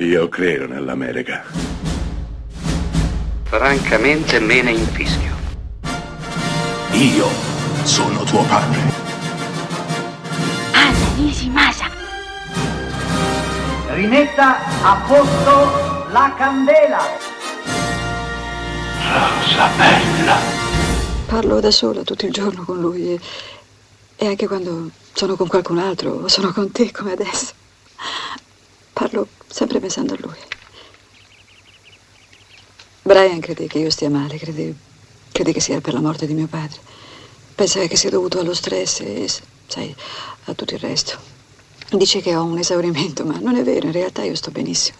[0.00, 1.42] Io credo nell'America.
[3.42, 5.34] Francamente me ne infischio.
[6.92, 7.26] Io
[7.82, 8.80] sono tuo padre.
[10.70, 11.90] Anna Nishimasa.
[13.88, 17.02] Rimetta a posto la candela.
[19.02, 20.36] Rosa bella.
[21.26, 23.20] Parlo da sola tutto il giorno con lui e,
[24.14, 27.57] e anche quando sono con qualcun altro o sono con te come adesso.
[29.58, 30.38] Sempre pensando a lui.
[33.02, 34.72] Brian crede che io stia male, crede,
[35.32, 36.78] crede che sia per la morte di mio padre.
[37.56, 39.28] Pensa che sia dovuto allo stress e,
[39.66, 39.92] sai,
[40.44, 41.18] a tutto il resto.
[41.90, 44.98] Dice che ho un esaurimento, ma non è vero, in realtà io sto benissimo.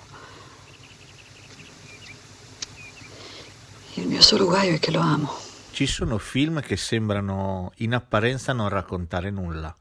[3.95, 5.33] Il mio solo guaio è che lo amo.
[5.71, 9.73] Ci sono film che sembrano in apparenza non raccontare nulla.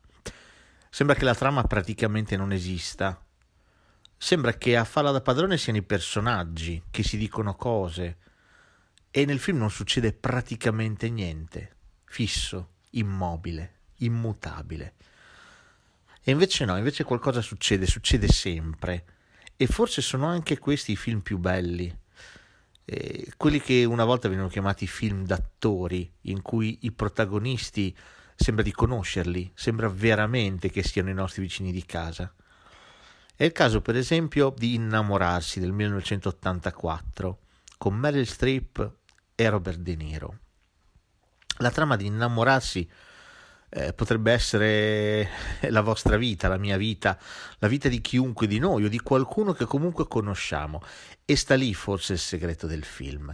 [0.91, 3.19] Sembra che la trama praticamente non esista.
[4.17, 8.17] Sembra che a farla da padrone siano i personaggi che si dicono cose
[9.11, 11.75] e nel film non succede praticamente niente.
[12.03, 14.95] Fisso, immobile, immutabile.
[16.23, 19.05] E invece no, invece qualcosa succede, succede sempre.
[19.55, 21.95] E forse sono anche questi i film più belli.
[22.85, 27.95] Eh, quelli che una volta venivano chiamati film d'attori, in cui i protagonisti
[28.35, 32.33] sembra di conoscerli, sembra veramente che siano i nostri vicini di casa.
[33.39, 37.37] È il caso, per esempio, di Innamorarsi del 1984
[37.77, 38.91] con Meryl Streep
[39.35, 40.39] e Robert De Niro.
[41.57, 42.89] La trama di Innamorarsi
[43.69, 45.29] eh, potrebbe essere
[45.69, 47.15] la vostra vita, la mia vita,
[47.59, 50.81] la vita di chiunque di noi o di qualcuno che comunque conosciamo.
[51.23, 53.31] E sta lì forse il segreto del film.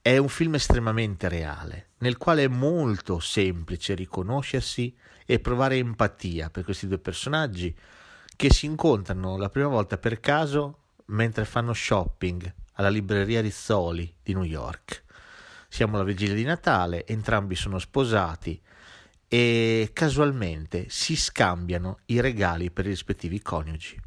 [0.00, 6.64] È un film estremamente reale, nel quale è molto semplice riconoscersi e provare empatia per
[6.64, 7.76] questi due personaggi
[8.36, 14.34] che si incontrano la prima volta per caso mentre fanno shopping alla libreria Rizzoli di
[14.34, 15.04] New York.
[15.68, 18.60] Siamo alla vigilia di Natale, entrambi sono sposati
[19.26, 24.00] e casualmente si scambiano i regali per i rispettivi coniugi.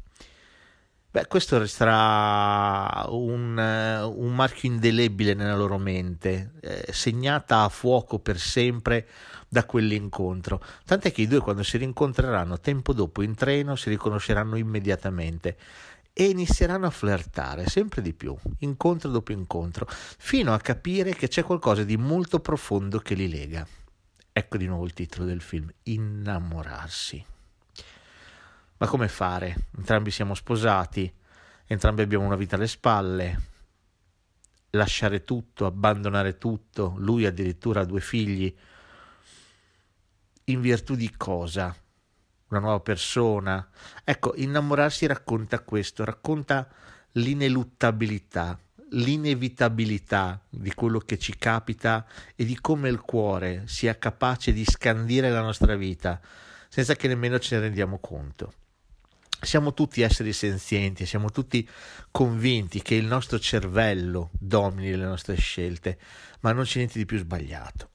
[1.12, 8.38] Beh, questo resterà un, un, marchio indelebile nella loro mente, eh, segnata a fuoco per
[8.38, 9.08] sempre
[9.48, 10.62] da quell'incontro.
[10.84, 15.56] Tant'è che i due, quando si rincontreranno tempo dopo in treno, si riconosceranno immediatamente
[16.12, 21.42] e inizieranno a flirtare sempre di più, incontro dopo incontro, fino a capire che c'è
[21.42, 23.66] qualcosa di molto profondo che li lega.
[24.32, 27.24] Ecco di nuovo il titolo del film, Innamorarsi.
[28.80, 29.68] Ma come fare?
[29.76, 31.12] Entrambi siamo sposati,
[31.66, 33.40] entrambi abbiamo una vita alle spalle.
[34.70, 38.54] Lasciare tutto, abbandonare tutto, lui addirittura ha due figli.
[40.44, 41.76] In virtù di cosa?
[42.48, 43.68] Una nuova persona?
[44.02, 46.66] Ecco, innamorarsi racconta questo, racconta
[47.12, 48.58] l'ineluttabilità,
[48.92, 55.28] l'inevitabilità di quello che ci capita e di come il cuore sia capace di scandire
[55.28, 56.18] la nostra vita
[56.70, 58.54] senza che nemmeno ce ne rendiamo conto
[59.40, 61.68] siamo tutti esseri senzienti, siamo tutti
[62.10, 65.98] convinti che il nostro cervello domini le nostre scelte,
[66.40, 67.88] ma non c'è niente di più sbagliato.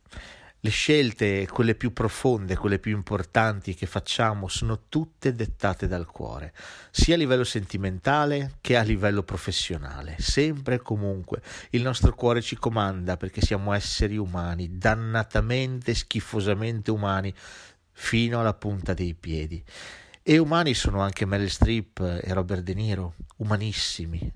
[0.66, 6.53] Le scelte, quelle più profonde, quelle più importanti che facciamo, sono tutte dettate dal cuore,
[6.89, 10.16] sia a livello sentimentale che a livello professionale.
[10.17, 17.31] Sempre e comunque il nostro cuore ci comanda perché siamo esseri umani, dannatamente, schifosamente umani,
[17.91, 19.63] fino alla punta dei piedi.
[20.28, 24.34] E umani sono anche Meryl Streep e Robert De Niro, umanissimi.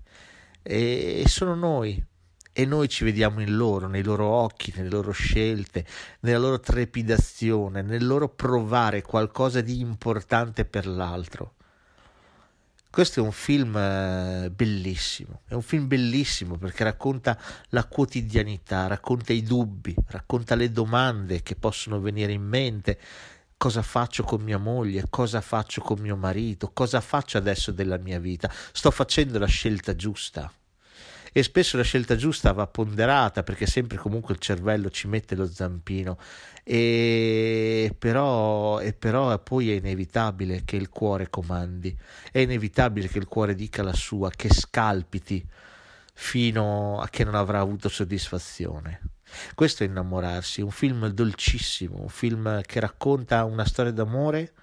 [0.61, 2.05] E sono noi.
[2.53, 5.83] E noi ci vediamo in loro, nei loro occhi, nelle loro scelte,
[6.19, 11.55] nella loro trepidazione, nel loro provare qualcosa di importante per l'altro.
[12.91, 17.35] Questo è un film eh, bellissimo, è un film bellissimo perché racconta
[17.69, 23.00] la quotidianità, racconta i dubbi, racconta le domande che possono venire in mente,
[23.59, 28.17] cosa faccio con mia moglie, cosa faccio con mio marito, cosa faccio adesso della mia
[28.17, 30.50] vita, sto facendo la scelta giusta.
[31.33, 35.45] E spesso la scelta giusta va ponderata perché sempre comunque il cervello ci mette lo
[35.45, 36.17] zampino
[36.63, 41.95] e però, e però poi è inevitabile che il cuore comandi,
[42.31, 45.45] è inevitabile che il cuore dica la sua, che scalpiti
[46.13, 49.01] fino a che non avrà avuto soddisfazione.
[49.55, 54.53] Questo è innamorarsi, un film dolcissimo, un film che racconta una storia d'amore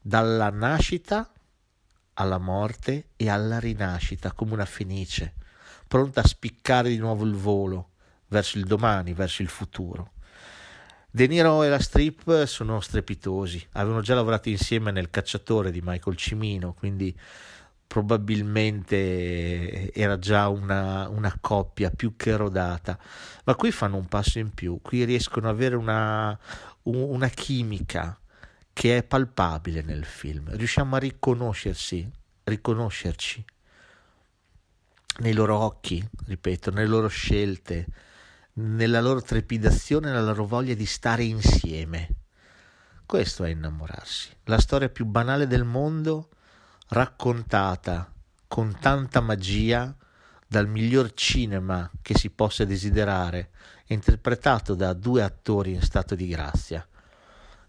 [0.00, 1.30] dalla nascita
[2.14, 5.34] alla morte e alla rinascita come una fenice,
[5.86, 7.90] pronta a spiccare di nuovo il volo
[8.28, 10.12] verso il domani, verso il futuro.
[11.10, 16.16] De Niro e la strip sono strepitosi, avevano già lavorato insieme nel Cacciatore di Michael
[16.16, 17.16] Cimino, quindi
[17.94, 22.98] probabilmente era già una, una, coppia più che rodata,
[23.44, 26.36] ma qui fanno un passo in più, qui riescono ad avere una,
[26.82, 28.18] una chimica
[28.72, 32.10] che è palpabile nel film, riusciamo a riconoscersi,
[32.42, 33.44] riconoscerci
[35.18, 37.86] nei loro occhi, ripeto, nelle loro scelte,
[38.54, 42.08] nella loro trepidazione, nella loro voglia di stare insieme.
[43.06, 44.30] Questo è innamorarsi.
[44.46, 46.30] La storia più banale del mondo,
[46.94, 48.08] raccontata
[48.46, 49.92] con tanta magia
[50.46, 53.50] dal miglior cinema che si possa desiderare,
[53.86, 56.86] interpretato da due attori in stato di grazia.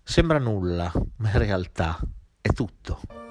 [0.03, 1.99] Sembra nulla, ma in realtà
[2.39, 3.24] è tutto.